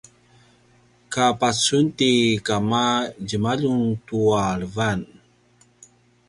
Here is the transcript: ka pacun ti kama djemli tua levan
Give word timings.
ka 1.13 1.25
pacun 1.39 1.85
ti 1.97 2.11
kama 2.47 2.85
djemli 3.27 3.71
tua 4.07 4.45
levan 4.59 4.99